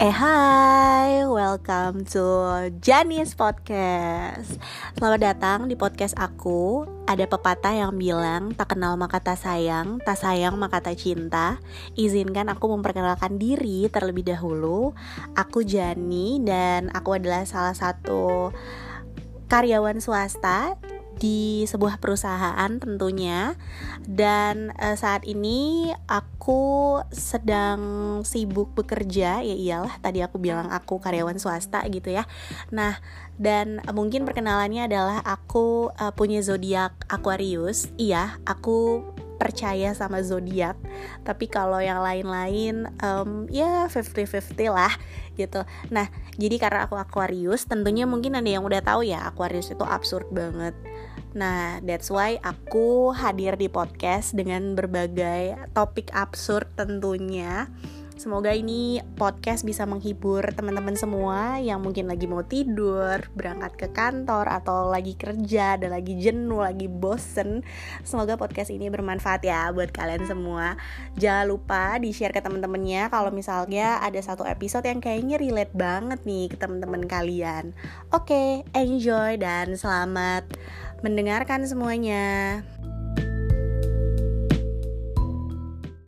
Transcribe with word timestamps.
Eh 0.00 0.08
hai, 0.08 1.28
welcome 1.28 2.08
to 2.08 2.24
Janis 2.80 3.36
Podcast. 3.36 4.56
Selamat 4.96 5.20
datang 5.20 5.68
di 5.68 5.76
podcast 5.76 6.16
aku. 6.16 6.88
Ada 7.04 7.28
pepatah 7.28 7.76
yang 7.76 7.92
bilang 8.00 8.56
Tak 8.56 8.72
kenal 8.72 8.96
maka 8.96 9.20
tak 9.20 9.36
sayang 9.36 10.00
Tak 10.00 10.16
sayang 10.16 10.56
maka 10.56 10.80
tak 10.80 10.96
cinta. 10.96 11.60
Izinkan 12.00 12.48
aku 12.48 12.72
memperkenalkan 12.72 13.36
diri 13.36 13.92
terlebih 13.92 14.24
dahulu. 14.24 14.96
Aku 15.36 15.68
Jani 15.68 16.40
dan 16.48 16.88
aku 16.96 17.20
adalah 17.20 17.44
salah 17.44 17.76
satu 17.76 18.56
karyawan 19.52 20.00
swasta 20.00 20.80
di 21.20 21.68
sebuah 21.68 22.00
perusahaan 22.00 22.72
tentunya. 22.80 23.54
Dan 24.02 24.72
uh, 24.80 24.96
saat 24.96 25.28
ini 25.28 25.92
aku 26.08 26.98
sedang 27.12 27.80
sibuk 28.24 28.72
bekerja 28.72 29.44
ya 29.44 29.54
iyalah 29.54 30.00
tadi 30.00 30.24
aku 30.24 30.40
bilang 30.40 30.72
aku 30.72 30.96
karyawan 30.98 31.36
swasta 31.36 31.84
gitu 31.92 32.10
ya. 32.10 32.24
Nah 32.72 32.98
dan 33.36 33.84
mungkin 33.92 34.24
perkenalannya 34.24 34.88
adalah 34.88 35.20
aku 35.20 35.92
uh, 35.92 36.12
punya 36.16 36.40
zodiak 36.40 36.96
Aquarius. 37.12 37.92
Iya 38.00 38.40
aku 38.48 39.04
percaya 39.40 39.96
sama 39.96 40.20
zodiak. 40.20 40.76
Tapi 41.24 41.48
kalau 41.48 41.80
yang 41.80 42.04
lain-lain 42.04 42.92
um, 43.00 43.48
ya 43.48 43.88
50-50 43.88 44.68
lah 44.68 44.92
gitu. 45.40 45.64
Nah 45.88 46.12
jadi 46.36 46.60
karena 46.60 46.84
aku 46.84 47.00
Aquarius 47.00 47.64
tentunya 47.64 48.04
mungkin 48.04 48.36
ada 48.36 48.44
yang 48.44 48.60
udah 48.60 48.84
tahu 48.84 49.08
ya 49.08 49.24
Aquarius 49.24 49.72
itu 49.72 49.84
absurd 49.88 50.28
banget 50.28 50.76
Nah, 51.30 51.78
that's 51.86 52.10
why 52.10 52.42
aku 52.42 53.14
hadir 53.14 53.54
di 53.54 53.70
podcast 53.70 54.34
dengan 54.34 54.74
berbagai 54.74 55.70
topik 55.70 56.10
absurd 56.10 56.66
tentunya. 56.74 57.70
Semoga 58.20 58.52
ini 58.52 59.00
podcast 59.16 59.64
bisa 59.64 59.88
menghibur 59.88 60.44
teman-teman 60.52 60.92
semua 60.92 61.56
yang 61.56 61.80
mungkin 61.80 62.04
lagi 62.04 62.28
mau 62.28 62.44
tidur, 62.44 63.16
berangkat 63.32 63.80
ke 63.80 63.88
kantor, 63.96 64.44
atau 64.44 64.92
lagi 64.92 65.16
kerja, 65.16 65.80
dan 65.80 65.88
lagi 65.88 66.20
jenuh, 66.20 66.60
lagi 66.60 66.84
bosen. 66.84 67.64
Semoga 68.04 68.36
podcast 68.36 68.76
ini 68.76 68.92
bermanfaat 68.92 69.40
ya 69.40 69.72
buat 69.72 69.88
kalian 69.88 70.28
semua. 70.28 70.76
Jangan 71.16 71.48
lupa 71.48 71.96
di-share 71.96 72.36
ke 72.36 72.44
teman-temannya 72.44 73.08
kalau 73.08 73.32
misalnya 73.32 74.04
ada 74.04 74.20
satu 74.20 74.44
episode 74.44 74.84
yang 74.84 75.00
kayaknya 75.00 75.40
relate 75.40 75.72
banget 75.72 76.20
nih 76.28 76.52
ke 76.52 76.60
teman-teman 76.60 77.08
kalian. 77.08 77.72
Oke, 78.12 78.36
okay, 78.36 78.48
enjoy 78.76 79.40
dan 79.40 79.80
selamat 79.80 80.44
mendengarkan 81.00 81.64
semuanya. 81.64 82.60